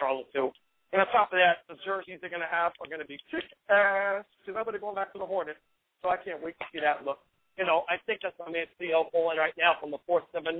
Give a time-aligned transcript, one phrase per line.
[0.00, 0.50] Charlotte too.
[0.92, 3.20] And on top of that, the jerseys they're going to have are going to be
[3.30, 5.62] kick ass because everybody going back to the Hornets.
[6.02, 7.20] So I can't wait to see that look.
[7.58, 10.58] You know, I think that's my man CL calling right now from the 470.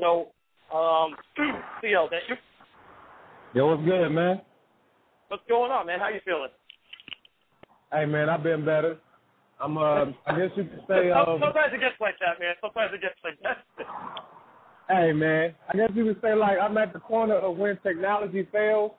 [0.71, 1.17] Um,
[1.81, 2.37] CL, that you?
[3.55, 4.43] Yo, what's good, man?
[5.29, 5.99] What's going on, man?
[5.99, 6.53] How you feeling?
[7.91, 8.99] Hey, man, I've been better.
[9.59, 11.11] I'm, uh, I guess you could say.
[11.11, 12.55] Um, Sometimes it gets like that, man.
[12.61, 13.65] Sometimes it gets like that.
[14.89, 18.47] hey, man, I guess you could say like I'm at the corner of when technology
[18.53, 18.93] fails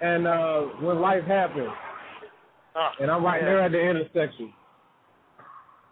[0.00, 1.70] and uh when life happens,
[3.00, 3.46] and I'm right yeah.
[3.46, 4.52] there at the intersection.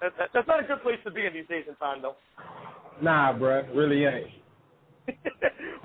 [0.00, 2.18] That, that, that's not a good place to be in these days and time, though.
[3.00, 4.34] Nah, bruh, really ain't.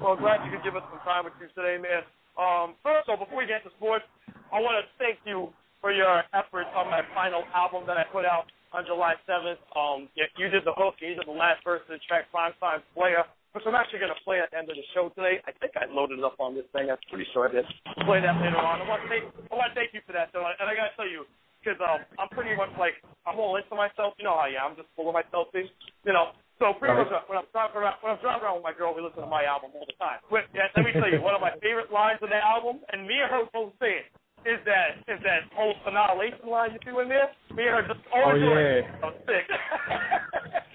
[0.02, 2.02] well, glad you could give us some time with you today, man.
[2.34, 4.06] Um, first of all, before we get to sports,
[4.50, 8.26] I want to thank you for your efforts on my final album that I put
[8.26, 9.62] out on July 7th.
[9.78, 12.54] Um, you, you did the hook, you did the last verse of the track, Prime
[12.60, 13.22] Time Player,
[13.58, 15.42] which I'm actually going to play at the end of the show today.
[15.50, 16.94] I think I loaded it up on this thing.
[16.94, 17.66] I'm pretty sure I did.
[18.06, 18.78] Play that later on.
[18.78, 20.46] I want to thank, I want to thank you for that, though.
[20.46, 21.26] And I got to tell you,
[21.58, 24.14] because um, I'm pretty much like, I'm all into myself.
[24.22, 24.72] You know how I am.
[24.72, 25.74] I'm just full of myself, things.
[26.06, 28.68] You know, so pretty much uh, when I'm driving around, when I'm driving around with
[28.70, 30.22] my girl, we listen to my album all the time.
[30.30, 33.10] But yeah, let me tell you, one of my favorite lines of the album, and
[33.10, 34.10] me and her both say it,
[34.46, 37.30] is that is that whole annihilation line you do in there.
[37.58, 38.80] Me and her just always Oh, do yeah.
[38.80, 38.86] it.
[39.02, 39.46] I'm sick.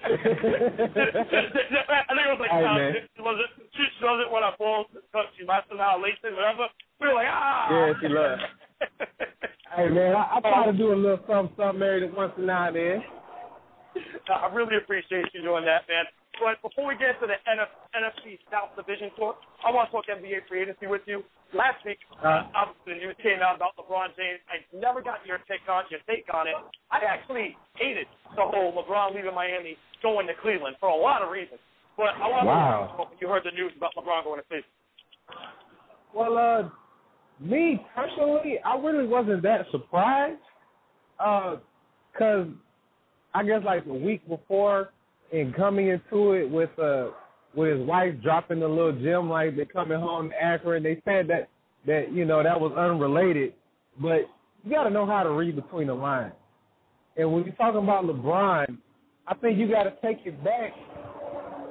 [0.03, 0.09] I
[2.11, 2.93] think it was like uh, man.
[3.23, 4.85] was it she does it when I fall
[5.37, 6.67] she likes annihilation, whatever.
[6.99, 7.71] We were like ah.
[7.71, 8.41] Yeah, she loves.
[9.73, 12.67] Hey, man, I, I try to do a little something, something every once in now
[12.69, 13.01] and then.
[14.29, 16.05] I really appreciate you doing that, man.
[16.37, 20.05] But before we get into the NF, NFC South Division talk, I want to talk
[20.09, 21.23] NBA free agency with you.
[21.53, 22.49] Last week, Uh.
[22.55, 24.39] obviously, the news came out about LeBron James.
[24.49, 26.55] I never got your take on your take on it.
[26.89, 31.29] I actually hated the whole LeBron leaving Miami, going to Cleveland for a lot of
[31.29, 31.59] reasons.
[31.95, 32.87] But I want Wow.
[32.87, 34.73] to know when you heard the news about LeBron going to Cleveland.
[36.13, 36.69] Well, uh,
[37.39, 40.41] me personally, I really wasn't that surprised.
[41.19, 41.57] Uh,
[42.17, 42.47] cause
[43.33, 44.89] I guess like the week before
[45.31, 47.09] and coming into it with uh
[47.55, 51.27] with his wife dropping the little gem like they're coming home to Akron, they said
[51.27, 51.49] that
[51.85, 53.53] that you know that was unrelated,
[54.01, 54.21] but
[54.63, 56.33] you got to know how to read between the lines.
[57.17, 58.77] And when you're talking about LeBron,
[59.27, 60.71] I think you got to take it back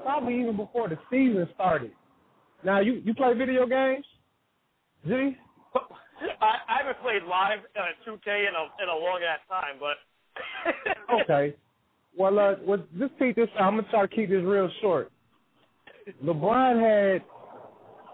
[0.02, 1.92] probably even before the season started.
[2.64, 4.04] Now you you play video games,
[5.06, 5.36] G?
[6.40, 9.96] I, I haven't played live uh, 2K in a in a long ass time, but
[11.22, 11.54] Okay.
[12.16, 13.48] Well, uh, well, just keep this.
[13.58, 15.10] I'm gonna try to keep this real short.
[16.24, 17.22] LeBron had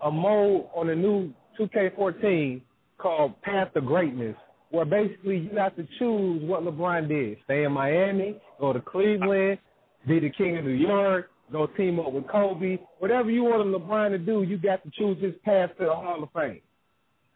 [0.03, 2.61] a mode on the new 2K14
[2.99, 4.37] called Path to Greatness,
[4.71, 9.59] where basically you have to choose what LeBron did: stay in Miami, go to Cleveland,
[10.07, 12.79] be the king of New York, go team up with Kobe.
[12.99, 16.23] Whatever you wanted LeBron to do, you got to choose his path to the Hall
[16.23, 16.61] of Fame.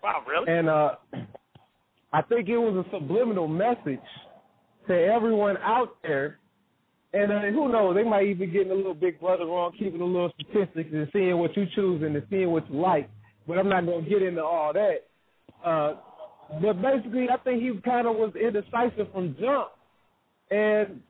[0.03, 0.51] wow, really?
[0.51, 0.97] And uh,
[2.13, 4.01] I think it was a subliminal message
[4.89, 6.39] to everyone out there.
[7.15, 10.05] And uh, who knows, they might even get a little big brother wrong, keeping a
[10.05, 13.11] little statistics and seeing what you choose and seeing what you like.
[13.47, 15.05] But I'm not going to get into all that.
[15.65, 15.95] Uh,
[16.61, 19.69] but basically, I think he kind of was indecisive from jump.
[20.51, 21.01] And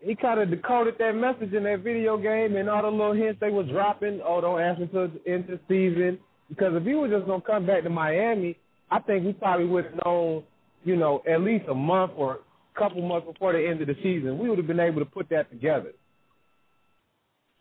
[0.00, 3.38] he kind of decoded that message in that video game and all the little hints
[3.40, 4.20] they were dropping.
[4.24, 6.18] Oh, don't ask him to the season.
[6.48, 8.56] Because if he was just going to come back to Miami,
[8.90, 10.42] I think we probably would have known,
[10.84, 12.40] you know, at least a month or
[12.78, 14.38] couple months before the end of the season.
[14.38, 15.92] We would have been able to put that together.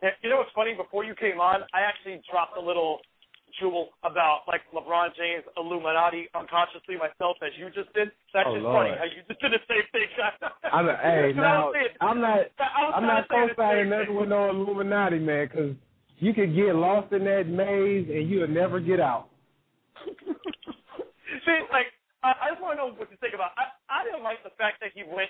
[0.01, 0.73] You know what's funny?
[0.73, 2.99] Before you came on, I actually dropped a little
[3.59, 8.09] jewel about like LeBron James Illuminati unconsciously myself, as you just did.
[8.33, 8.87] That's Oh, just Lord.
[8.87, 10.07] funny how you just did the same thing.
[10.73, 15.75] I'm, hey, now I'm not, I'm not co-signing nothing with no Illuminati, man, because
[16.19, 19.27] you could get lost in that maze and you'll never get out.
[21.45, 21.87] See, like,
[22.23, 23.51] I, I just want to know what you think about.
[23.57, 25.29] I, I didn't like the fact that he went.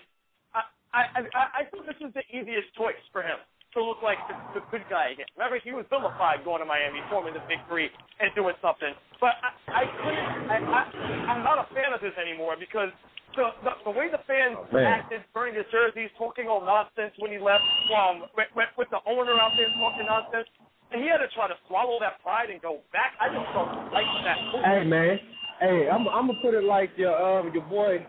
[0.54, 0.62] I,
[0.94, 1.02] I,
[1.34, 3.42] I, I think this was the easiest choice for him
[3.74, 5.26] to look like the, the good guy again.
[5.40, 7.88] Remember, he was vilified going to Miami, forming the Big Three,
[8.20, 8.92] and doing something.
[9.24, 10.30] But I, I couldn't.
[10.52, 10.82] I, I,
[11.32, 12.92] I'm not a fan of this anymore because
[13.40, 15.08] the the, the way the fans Oh, man.
[15.08, 17.64] acted, burning his jerseys, talking all nonsense when he left,
[17.96, 20.52] um, with, with, with the owner out there talking nonsense.
[20.92, 23.16] And he had to try to swallow that pride and go back.
[23.24, 24.36] I just don't like that.
[24.52, 24.60] move.
[24.68, 25.16] Hey, man.
[25.64, 28.04] Hey, I'm, I'm gonna put it like your um your boy,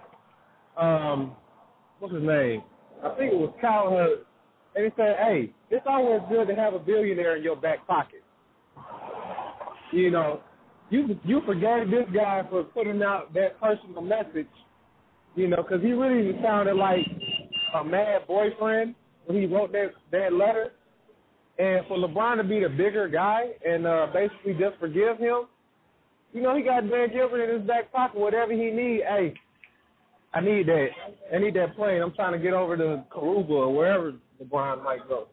[0.76, 1.36] um,
[1.98, 2.62] what's his name?
[3.04, 4.26] I think it was Hurd.
[4.74, 8.22] And he said, "Hey, it's always good to have a billionaire in your back pocket."
[9.92, 10.40] You know,
[10.90, 14.48] you you forgave this guy for putting out that personal message.
[15.34, 17.06] You know, because he really sounded like
[17.74, 18.94] a mad boyfriend
[19.26, 20.72] when he wrote that that letter.
[21.58, 25.42] And for LeBron to be the bigger guy and uh, basically just forgive him,
[26.32, 28.18] you know, he got Dan Gilbert in his back pocket.
[28.18, 29.34] Whatever he need, hey,
[30.34, 30.88] I need that.
[31.34, 32.00] I need that plane.
[32.00, 35.28] I'm trying to get over to Karuba or wherever LeBron might go.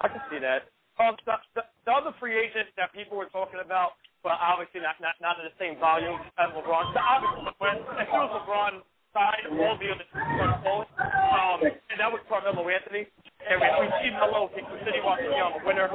[0.00, 0.68] I can see that.
[1.00, 5.00] Um, the, the, the other free agent that people were talking about, but obviously not
[5.00, 6.92] not not in the same volume as LeBron.
[6.92, 8.84] So obviously, when if it was LeBron
[9.16, 13.08] side, all the other were close, um, and that was Carmelo Anthony.
[13.42, 13.66] And we,
[14.00, 14.62] see Melo, he
[15.02, 15.90] wants to be on the winner.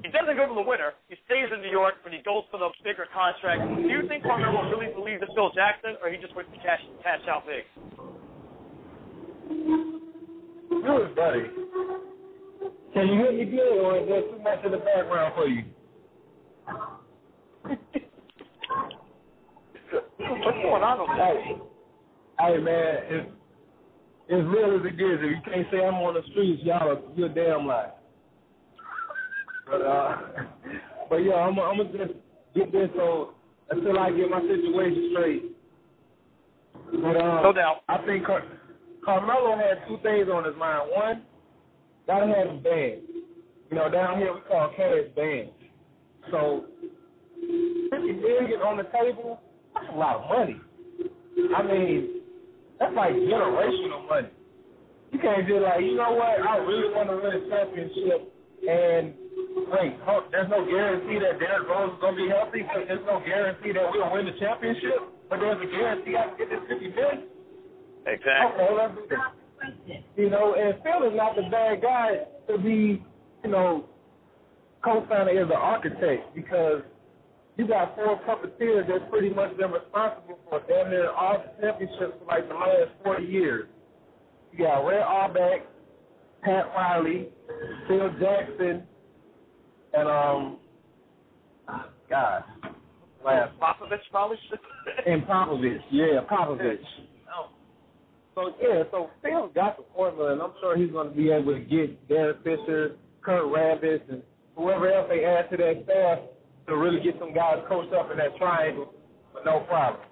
[0.00, 0.96] He doesn't go to the winner.
[1.12, 3.60] He stays in New York, but he goes for the bigger contract.
[3.62, 4.90] Do you think Carmelo really
[5.40, 7.64] Phil Jackson, or he just wants to cash cash out big?
[10.68, 11.44] Good, buddy.
[12.92, 15.64] Can you hear me good, or is there too much in the background for you?
[20.44, 21.42] What's going on over there?
[21.42, 21.56] Hey,
[22.38, 23.30] hey man, it's
[24.30, 25.22] as real as it gets.
[25.22, 27.92] If you can't say I'm on the streets, y'all are you're damn lie.
[29.66, 30.16] But uh,
[31.08, 32.12] but yeah, I'm I'm gonna just
[32.54, 33.36] get this so
[33.70, 35.42] until I get my situation straight.
[36.92, 37.82] But um, No doubt.
[37.88, 38.44] I think Car-
[39.04, 40.90] Carmelo had two things on his mind.
[40.94, 41.22] One,
[42.06, 43.02] gotta have him banned.
[43.70, 45.50] You know, down here we call cash banned.
[46.30, 46.64] So
[47.90, 49.40] fifty million on the table,
[49.74, 50.60] that's a lot of money.
[51.56, 52.20] I mean,
[52.78, 54.28] that's like generational money.
[55.12, 58.32] You can't just like, you know what, I really want to win a championship
[58.68, 59.14] and
[59.68, 63.20] wait, hold, there's no guarantee that Derrick Rose is gonna be healthy, so there's no
[63.20, 66.88] guarantee that we'll win the championship, but there's a guarantee I can get this fifty
[66.88, 67.28] million.
[68.06, 68.64] Exactly.
[68.64, 69.36] Okay, let's do that.
[70.16, 73.04] You know, and Phil is not the bad guy to be,
[73.44, 73.84] you know,
[74.82, 76.82] co-signing as an architect because
[77.56, 82.16] you got four puppeteers that's pretty much been responsible for damn near all the championships
[82.18, 83.68] for like the last 40 years.
[84.52, 85.66] You got Red Auerbach,
[86.42, 87.28] Pat Riley,
[87.86, 88.84] Phil Jackson,
[89.92, 90.58] and, um,
[92.08, 92.44] God,
[93.24, 94.36] last, Popovich probably
[95.06, 95.80] and Popovich.
[95.90, 96.78] Yeah, Popovich.
[97.32, 97.48] Oh.
[98.34, 101.54] So yeah, so Phil's got the formula, and I'm sure he's going to be able
[101.54, 104.20] to get Derek Fisher, Kurt Rambis, and
[104.56, 106.18] whoever else they add to that staff
[106.66, 108.92] to really get some guys coached up in that triangle,
[109.32, 110.02] but no problem.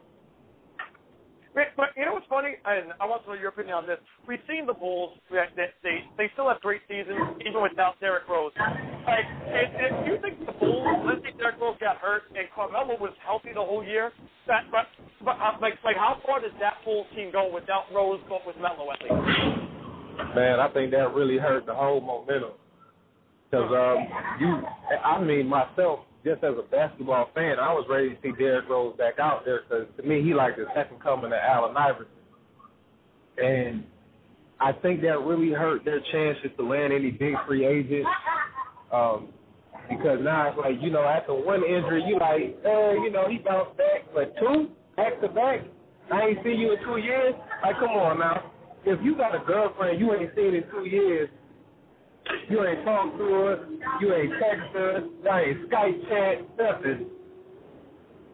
[1.59, 3.99] But, but you know what's funny, and I want to know your opinion on this.
[4.31, 8.31] We've seen the Bulls; that that they they still have great seasons even without Derrick
[8.31, 8.55] Rose.
[8.55, 12.95] Like, if, if you think the Bulls, let's say Derrick Rose got hurt and Carmelo
[13.03, 14.15] was healthy the whole year,
[14.47, 14.87] that but
[15.27, 18.55] but uh, like like how far does that Bulls team go without Rose, but with
[18.63, 19.19] Melo at least?
[20.39, 22.55] Man, I think that really hurt the whole momentum.
[23.51, 23.99] Because um,
[24.39, 24.63] you,
[25.03, 28.97] I mean myself, just as a basketball fan, I was ready to see Derrick Rose
[28.97, 32.07] back out there because to me he like the second coming of Allen Iverson,
[33.39, 33.85] and
[34.61, 38.09] I think that really hurt their chances to land any big free agents.
[38.93, 39.29] Um,
[39.89, 43.39] because now it's like you know after one injury you like, eh, you know he
[43.39, 45.61] bounced back, but two back to back,
[46.13, 47.35] I ain't seen you in two years.
[47.63, 48.51] Like come on now,
[48.85, 51.31] if you got a girlfriend you ain't seen in two years.
[52.49, 53.69] You ain't talk to her.
[54.01, 55.01] You ain't text her.
[55.01, 56.59] You ain't Skype chat.
[56.59, 57.07] Nothing.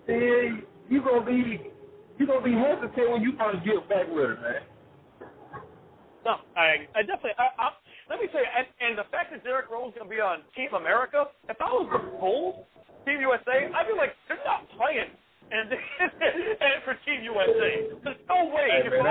[0.06, 1.70] Then you gonna be
[2.18, 4.62] you gonna be hesitant when you first get back with her, man.
[6.24, 7.36] No, I, I definitely.
[7.36, 7.66] I, I,
[8.08, 10.40] let me tell you, and, and the fact that Rose is going to be on
[10.56, 11.28] Team America.
[11.48, 12.64] If I was the Bulls,
[13.04, 15.08] Team USA, I'd be like, they're not playing,
[15.52, 15.68] and,
[16.64, 18.68] and for Team USA, there's no way.
[18.72, 19.04] Hey, man,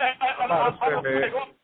[0.00, 1.24] I, I, I, I, I, I, man.
[1.24, 1.59] I,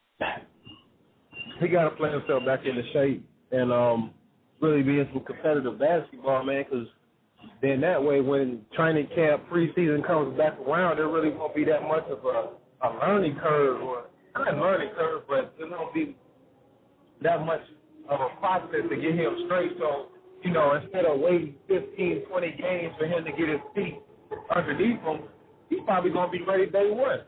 [1.61, 4.13] he got to play himself back into shape and um
[4.61, 6.65] really be in some competitive basketball, man.
[6.65, 6.87] Because
[7.63, 11.83] then that way, when training camp preseason comes back around, there really won't be that
[11.83, 16.17] much of a, a learning curve, or not learning curve, but it won't be
[17.23, 17.61] that much
[18.09, 19.73] of a process to get him straight.
[19.79, 20.09] So,
[20.43, 24.01] you know, instead of waiting 15, 20 games for him to get his feet
[24.55, 25.23] underneath him,
[25.69, 27.21] he's probably going to be ready day one.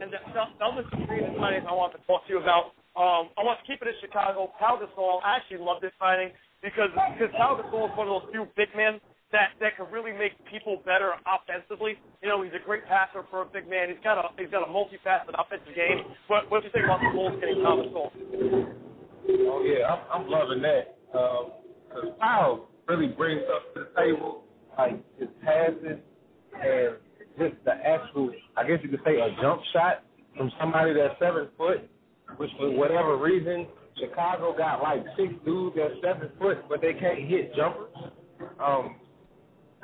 [0.00, 3.46] And the, the other three signings I want to talk to you about, um, I
[3.46, 4.50] want to keep it in Chicago.
[4.58, 8.28] Pau Gasol, I actually love this signing because because Pau Gasol is one of those
[8.34, 8.98] few big men
[9.30, 11.94] that that can really make people better offensively.
[12.22, 13.90] You know, he's a great passer for a big man.
[13.90, 16.02] He's got a he's got a multifaceted offensive game.
[16.26, 18.10] But what do you think about the Bulls getting Pau Gasol?
[19.46, 20.98] Oh yeah, I'm, I'm loving that.
[21.06, 24.42] Because Powell really brings up to the table
[24.78, 26.02] like his passing
[26.54, 26.98] and
[27.38, 30.04] just the actual, I guess you could say, a jump shot
[30.36, 31.88] from somebody that's seven foot,
[32.36, 33.66] which for whatever reason,
[33.98, 37.94] Chicago got like six dudes that's seven foot, but they can't hit jumpers.
[38.62, 38.96] Um,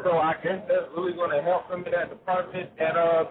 [0.02, 2.70] so I guess that's really going to help him in that department.
[2.78, 3.24] And uh,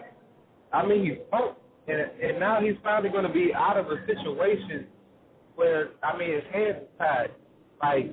[0.71, 1.57] I mean, he's broke,
[1.87, 4.87] and and now he's finally going to be out of a situation
[5.55, 7.31] where I mean his hands is tied.
[7.81, 8.05] Like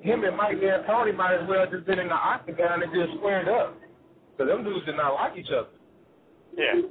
[0.00, 3.48] him and Mike D'Antoni might as well just been in the octagon and just squared
[3.48, 3.76] up.
[4.36, 5.72] Because them dudes did not like each other.
[6.52, 6.84] Yeah.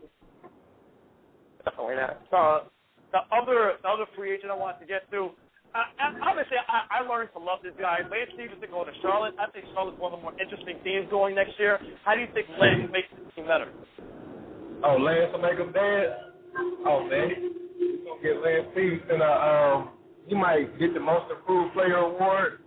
[1.62, 2.22] Definitely not.
[2.34, 2.70] So,
[3.14, 5.30] the other the other free agent I wanted to get to,
[5.78, 5.86] uh,
[6.26, 8.02] obviously I, I learned to love this guy.
[8.10, 9.38] Lance Stephenson going to Charlotte.
[9.38, 11.78] I think Charlotte's one of the more interesting teams going next year.
[12.04, 13.70] How do you think Lance makes the team better?
[14.82, 16.34] Oh, Lance will make them bad?
[16.86, 17.30] Oh, man.
[17.78, 19.96] He's going to get Lance Stephenson a, um,
[20.28, 22.66] he might get the most improved player award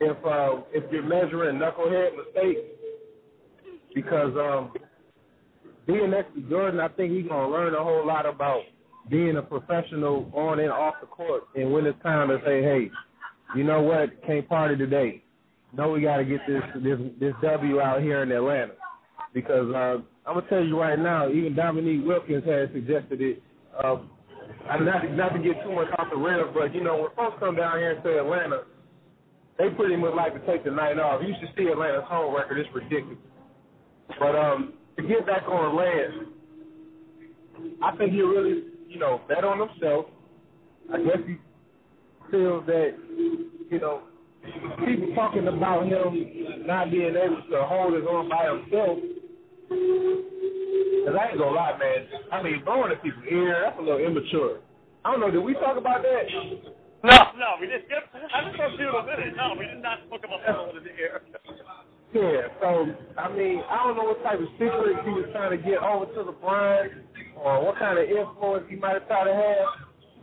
[0.00, 2.66] if uh, if you're measuring knucklehead mistakes
[3.94, 4.72] because um,
[5.86, 8.62] being next to Jordan, I think he's gonna learn a whole lot about
[9.08, 12.90] being a professional on and off the court, and when it's time to say, hey,
[13.56, 15.22] you know what, can't party today.
[15.72, 18.74] No, we got to get this this this W out here in Atlanta
[19.32, 23.42] because uh, I'm gonna tell you right now, even Dominique Wilkins has suggested it.
[23.82, 23.98] Uh,
[24.68, 27.36] I'm not not to get too much off the rails, but you know when folks
[27.38, 28.64] come down here to Atlanta,
[29.58, 31.22] they pretty much like to take the night off.
[31.24, 33.18] You should see Atlanta's home record; it's ridiculous.
[34.18, 36.28] But um, to get back on Lance,
[37.82, 40.06] I think he really, you know, bet on himself.
[40.92, 41.36] I guess he
[42.30, 42.90] feels that,
[43.70, 44.02] you know,
[44.86, 48.98] people talking about him not being able to hold his own by himself.
[51.06, 52.06] Cause I ain't gonna lie, man.
[52.32, 54.60] I mean, blowing at people's ear, that's a little immature.
[55.04, 55.30] I don't know.
[55.30, 56.24] Did we talk about that?
[57.02, 57.88] No, no, we didn't.
[57.88, 59.32] I just to you a minute.
[59.36, 61.22] No, we did not talk about blowing in the ear.
[62.12, 62.86] Yeah, so
[63.18, 66.06] I mean, I don't know what type of secret he was trying to get over
[66.06, 66.90] to the brand
[67.36, 69.66] or what kind of influence he might have tried to have,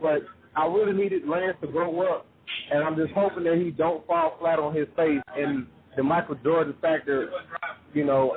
[0.02, 0.20] but
[0.54, 2.26] I really needed Lance to grow up,
[2.70, 5.20] and I'm just hoping that he don't fall flat on his face.
[5.34, 5.66] And
[5.96, 7.30] the Michael Jordan factor,
[7.94, 8.36] you know,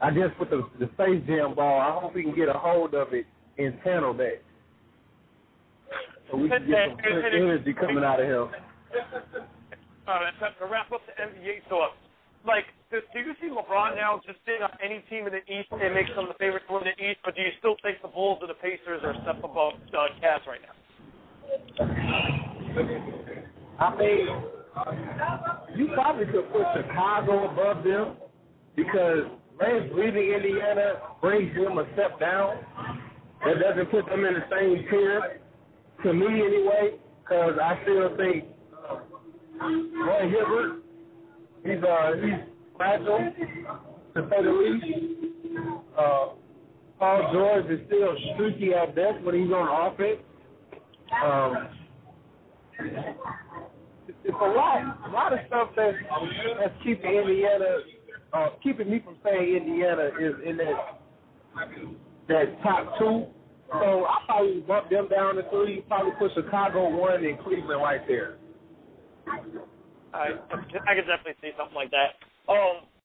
[0.00, 2.94] I guess with the the Space Jam ball, I hope he can get a hold
[2.94, 3.26] of it
[3.58, 4.38] and channel that,
[6.30, 8.54] so we can get some good energy coming out of him.
[10.06, 11.92] All right, to wrap up the NBA talk,
[12.46, 15.68] like do, do you see LeBron now just sitting on any team in the East
[15.72, 18.08] and makes them the favorite to win the East, or do you still think the
[18.08, 20.74] Bulls or the Pacers are a step above uh, Cavs right now?
[23.80, 24.28] I mean,
[25.76, 28.16] you probably could put Chicago above them
[28.76, 29.26] because
[29.60, 32.58] Lance leaving Indiana brings them a step down.
[33.44, 35.40] That doesn't put them in the same tier,
[36.02, 38.98] to me anyway, because I still think uh,
[39.60, 40.82] Roy Hibbert,
[41.64, 43.32] he's uh, he's fragile,
[44.14, 44.84] to say the least.
[45.96, 46.26] Uh,
[46.98, 50.20] Paul George is still streaky at best when he's on offense.
[51.24, 51.68] Um,
[54.24, 55.96] it's a lot, a lot of stuff that's
[56.58, 57.78] that's keeping Indiana,
[58.32, 60.74] uh, keeping me from saying Indiana is in that
[62.28, 63.26] that top two.
[63.70, 65.84] So I probably bump them down to three.
[65.88, 68.36] Probably put Chicago one and Cleveland right there.
[70.12, 70.30] I
[70.86, 72.14] I could definitely see something like that.
[72.48, 72.86] Um,